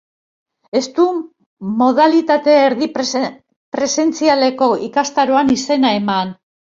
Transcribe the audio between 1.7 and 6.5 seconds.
modalitate erdi-presentzialeko ikastaroan izena eman.